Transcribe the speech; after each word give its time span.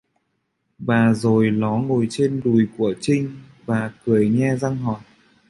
Và 0.79 1.07
vừa 1.09 1.13
rồi 1.13 1.49
nó 1.51 1.77
ngồi 1.77 2.07
trên 2.09 2.41
đùi 2.45 2.67
của 2.77 2.93
trinh 3.01 3.31
và 3.65 3.91
cười 4.05 4.29
nhe 4.29 4.55
răng 4.55 4.75
hỏi 4.77 5.01